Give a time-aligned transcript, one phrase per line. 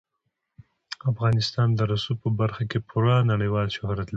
[1.11, 4.09] افغانستان د رسوب په برخه کې پوره نړیوال شهرت لري.